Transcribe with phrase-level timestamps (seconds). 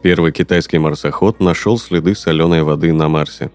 [0.00, 3.50] Первый китайский марсоход нашел следы соленой воды на Марсе.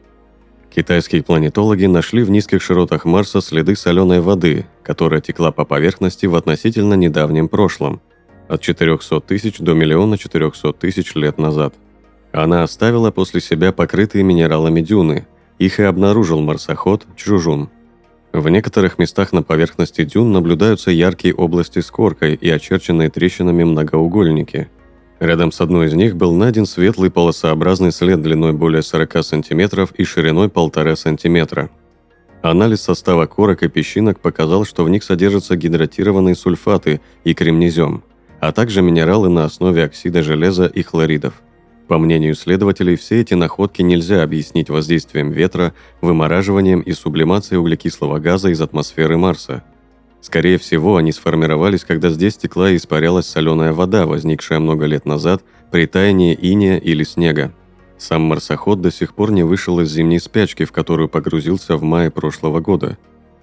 [0.75, 6.35] Китайские планетологи нашли в низких широтах Марса следы соленой воды, которая текла по поверхности в
[6.35, 8.01] относительно недавнем прошлом,
[8.49, 11.75] от 400 тысяч до миллиона 400 тысяч лет назад.
[12.33, 15.25] Она оставила после себя покрытые минералами дюны.
[15.59, 17.69] Их и обнаружил марсоход Чжужун.
[18.33, 24.67] В некоторых местах на поверхности дюн наблюдаются яркие области с коркой и очерченные трещинами многоугольники–
[25.23, 30.03] Рядом с одной из них был найден светлый полосообразный след длиной более 40 см и
[30.03, 31.69] шириной 1,5 см.
[32.41, 38.03] Анализ состава корок и песчинок показал, что в них содержатся гидратированные сульфаты и кремнезем,
[38.41, 41.41] а также минералы на основе оксида железа и хлоридов.
[41.87, 48.49] По мнению исследователей, все эти находки нельзя объяснить воздействием ветра, вымораживанием и сублимацией углекислого газа
[48.49, 49.63] из атмосферы Марса–
[50.23, 55.43] Скорее всего, они сформировались, когда здесь текла и испарялась соленая вода, возникшая много лет назад
[55.69, 57.53] при таянии иния или снега.
[57.97, 62.09] Сам марсоход до сих пор не вышел из зимней спячки, в которую погрузился в мае
[62.09, 62.97] прошлого года.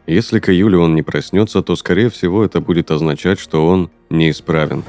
[0.07, 4.83] Если к июлю он не проснется, то, скорее всего, это будет означать, что он неисправен.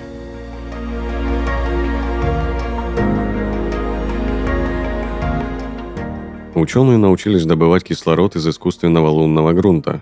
[6.55, 10.01] Ученые научились добывать кислород из искусственного лунного грунта,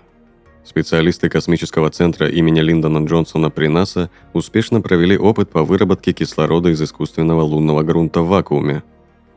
[0.70, 6.80] Специалисты космического центра имени Линдона Джонсона при НАСА успешно провели опыт по выработке кислорода из
[6.80, 8.84] искусственного лунного грунта в вакууме.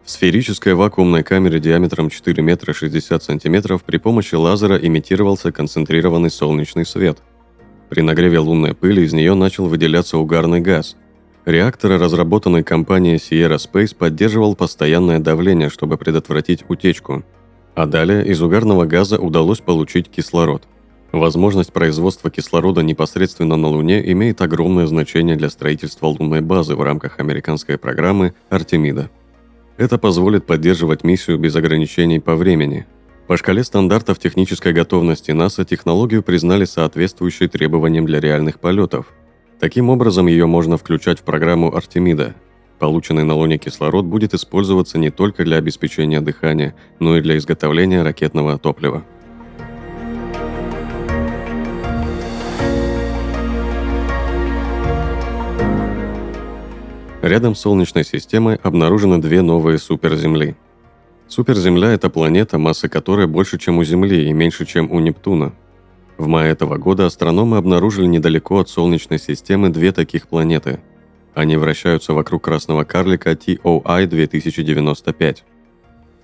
[0.05, 6.85] В сферической вакуумной камере диаметром 4 метра 60 сантиметров при помощи лазера имитировался концентрированный солнечный
[6.85, 7.17] свет.
[7.89, 10.97] При нагреве лунной пыли из нее начал выделяться угарный газ.
[11.45, 17.23] Реактор, разработанный компанией Sierra Space, поддерживал постоянное давление, чтобы предотвратить утечку.
[17.73, 20.67] А далее из угарного газа удалось получить кислород.
[21.13, 27.19] Возможность производства кислорода непосредственно на Луне имеет огромное значение для строительства лунной базы в рамках
[27.19, 29.11] американской программы «Артемида».
[29.77, 32.87] Это позволит поддерживать миссию без ограничений по времени.
[33.27, 39.13] По шкале стандартов технической готовности НАСА технологию признали соответствующей требованиям для реальных полетов.
[39.59, 42.33] Таким образом, ее можно включать в программу «Артемида».
[42.79, 48.01] Полученный на Луне кислород будет использоваться не только для обеспечения дыхания, но и для изготовления
[48.01, 49.05] ракетного топлива.
[57.23, 60.57] Рядом с Солнечной системой обнаружены две новые суперземли.
[61.29, 65.53] Суперземля– это планета, масса которой больше, чем у Земли и меньше, чем у Нептуна.
[66.17, 70.81] В мае этого года астрономы обнаружили недалеко от Солнечной системы две таких планеты.
[71.33, 75.45] Они вращаются вокруг красного карлика TOI 2095.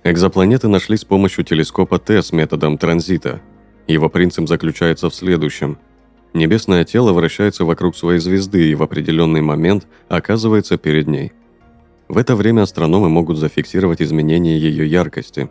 [0.04, 3.40] Экзопланеты нашли с помощью телескопа TESS методом транзита.
[3.86, 5.78] Его принцип заключается в следующем–
[6.32, 11.32] Небесное тело вращается вокруг своей звезды и в определенный момент оказывается перед ней.
[12.08, 15.48] В это время астрономы могут зафиксировать изменения ее яркости.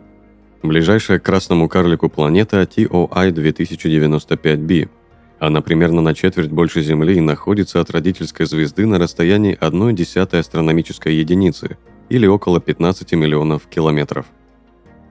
[0.62, 4.88] Ближайшая к красному карлику планета TOI 2095b.
[5.38, 10.40] Она примерно на четверть больше Земли и находится от родительской звезды на расстоянии 1 десятой
[10.40, 11.78] астрономической единицы,
[12.10, 14.26] или около 15 миллионов километров.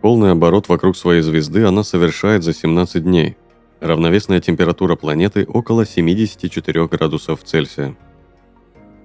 [0.02, 3.38] Полный оборот вокруг своей звезды она совершает за 17 дней–
[3.80, 7.96] Равновесная температура планеты около 74 градусов Цельсия.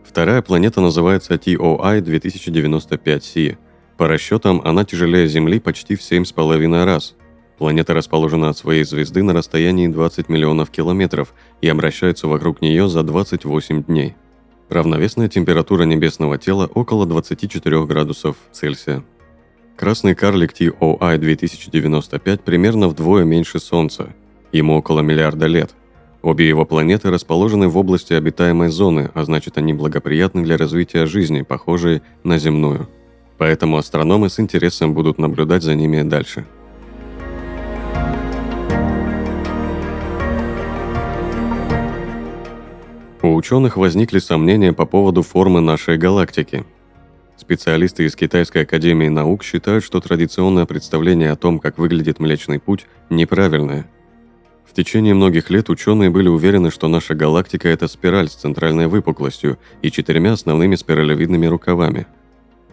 [0.03, 3.57] Вторая планета называется TOI 2095c.
[3.97, 7.15] По расчетам, она тяжелее Земли почти в 7,5 раз.
[7.57, 13.05] Планета расположена от своей звезды на расстоянии 20 миллионов километров и обращается вокруг нее за
[13.05, 14.17] 28 дней.
[14.71, 19.05] Равновесная температура небесного тела около 24 градусов Цельсия.
[19.77, 24.13] Красный карлик TOI 2095 примерно вдвое меньше Солнца–
[24.55, 25.75] Ему около миллиарда лет.
[26.23, 31.43] Обе его планеты расположены в области обитаемой зоны, а значит они благоприятны для развития жизни,
[31.43, 32.89] похожей на земную.
[33.37, 36.47] Поэтому астрономы с интересом будут наблюдать за ними дальше.
[43.23, 46.65] У ученых возникли сомнения по поводу формы нашей галактики.
[47.37, 52.87] Специалисты из Китайской академии наук считают, что традиционное представление о том, как выглядит Млечный Путь,
[53.11, 53.91] неправильное–
[54.65, 59.59] В течение многих лет ученые были уверены, что наша галактика– это спираль с центральной выпуклостью
[59.83, 62.07] и четырьмя основными спиралевидными рукавами.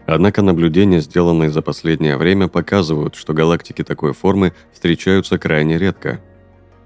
[0.08, 6.22] Однако наблюдения, сделанные за последнее время, показывают, что галактики такой формы встречаются крайне редко.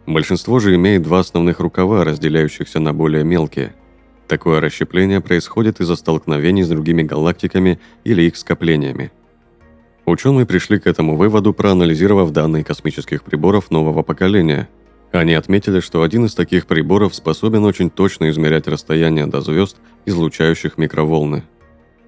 [0.05, 3.73] Большинство же имеет два основных рукава, разделяющихся на более мелкие.
[4.27, 9.11] Такое расщепление происходит из-за столкновений с другими галактиками или их скоплениями.
[10.05, 14.67] Ученые пришли к этому выводу, проанализировав данные космических приборов нового поколения–
[15.19, 20.77] они отметили, что один из таких приборов способен очень точно измерять расстояние до звезд, излучающих
[20.77, 21.44] микроволны.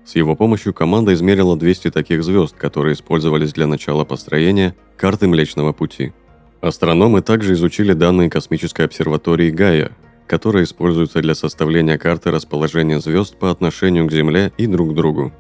[0.06, 5.74] С его помощью команда измерила 200 таких звезд, которые использовались для начала построения карты Млечного
[5.74, 6.14] Пути.
[6.62, 9.92] Астрономы также изучили данные космической обсерватории Гая,
[10.28, 15.34] которая используется для составления карты расположения звезд по отношению к Земле и друг к другу.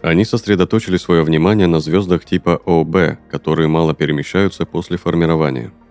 [0.00, 5.72] Они сосредоточили свое внимание на звездах типа ОБ, которые мало перемещаются после формирования–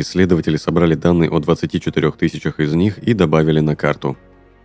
[0.00, 4.16] Исследователи собрали данные о 24 тысячах из них и добавили на карту.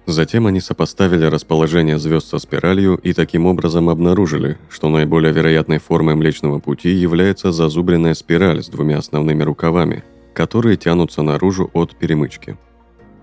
[0.05, 6.13] Затем они сопоставили расположение звезд со спиралью и таким образом обнаружили, что наиболее вероятной формой
[6.13, 10.03] Млечного Пути является зазубренная спираль с двумя основными рукавами,
[10.35, 12.55] которые тянутся наружу от перемычки.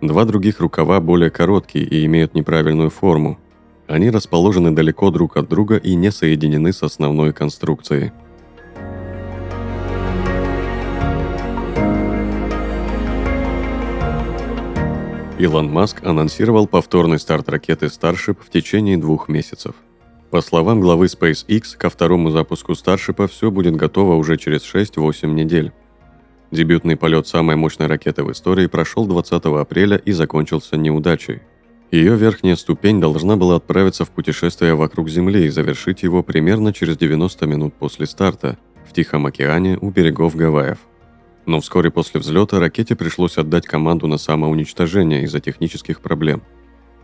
[0.01, 3.39] Два других рукава более короткие и имеют неправильную форму.
[3.87, 8.11] Они расположены далеко друг от друга и не соединены с основной конструкцией–
[15.41, 19.75] Илон Маск анонсировал повторный старт ракеты Starship в течение двух месяцев.
[20.31, 25.73] По словам главы SpaceX, ко второму запуску Starship все будет готово уже через 6-8 недель.
[26.51, 31.41] Дебютный полет самой мощной ракеты в истории прошел 20 апреля и закончился неудачей.
[31.91, 36.99] Ее верхняя ступень должна была отправиться в путешествие вокруг Земли и завершить его примерно через
[36.99, 40.90] 90 минут после старта в Тихом океане у берегов Гавайев.
[41.47, 46.43] Но вскоре после взлета ракете пришлось отдать команду на самоуничтожение из-за технических проблем.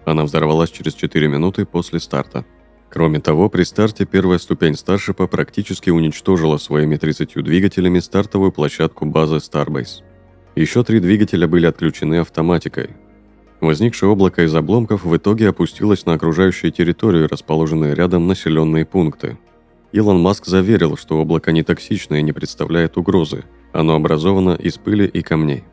[0.05, 2.45] Она взорвалась через 4 минуты после старта.
[2.91, 9.37] Кроме того, при старте первая ступень Старшипа практически уничтожила своими 30 двигателями стартовую площадку базы
[9.37, 10.03] Starbase.
[10.55, 12.91] Еще три двигателя были отключены автоматикой.
[13.61, 19.39] Возникшее облако из обломков в итоге опустилось на окружающую территорию, расположенные рядом населенные пункты.
[19.93, 25.07] Илон Маск заверил, что облако не токсичное и не представляет угрозы, оно образовано из пыли
[25.07, 25.65] и камней.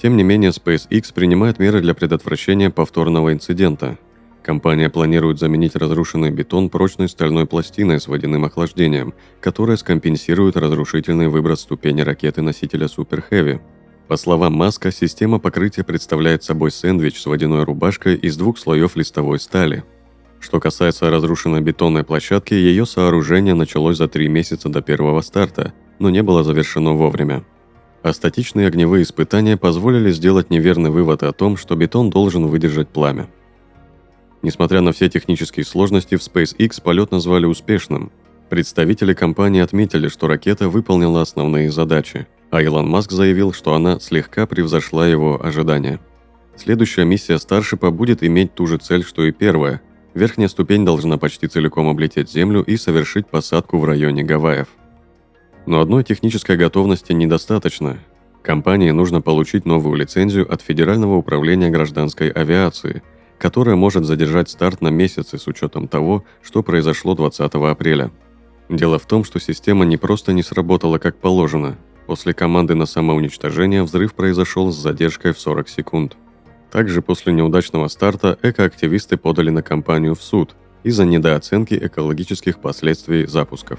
[0.00, 3.98] Тем не менее, SpaceX принимает меры для предотвращения повторного инцидента.
[4.42, 11.60] Компания планирует заменить разрушенный бетон прочной стальной пластиной с водяным охлаждением, которая скомпенсирует разрушительный выброс
[11.60, 13.60] ступени ракеты-носителя Super Heavy.
[14.08, 19.40] По словам Маска, система покрытия представляет собой сэндвич с водяной рубашкой из двух слоев листовой
[19.40, 19.84] стали.
[20.40, 26.10] Что касается разрушенной бетонной площадки, ее сооружение началось за три месяца до первого старта– но
[26.10, 27.44] не было завершено вовремя.
[28.02, 33.28] А статичные огневые испытания позволили сделать неверный вывод о том, что бетон должен выдержать пламя.
[34.42, 38.12] Несмотря на все технические сложности, в SpaceX полет назвали успешным.
[38.50, 44.46] Представители компании отметили, что ракета выполнила основные задачи, а Илон Маск заявил, что она слегка
[44.46, 45.98] превзошла его ожидания.
[46.56, 49.80] Следующая миссия Старшипа будет иметь ту же цель, что и первая.
[50.12, 54.68] Верхняя ступень должна почти целиком облететь Землю и совершить посадку в районе Гавайев–
[55.66, 57.98] но одной технической готовности недостаточно.
[58.42, 63.02] Компании нужно получить новую лицензию от Федерального управления гражданской авиации,
[63.38, 68.10] которая может задержать старт на месяцы с учетом того, что произошло 20 апреля.
[68.68, 71.78] Дело в том, что система не просто не сработала как положено.
[72.06, 76.16] После команды на самоуничтожение взрыв произошел с задержкой в 40 секунд.
[76.70, 83.78] Также после неудачного старта экоактивисты подали на компанию в суд из-за недооценки экологических последствий запусков.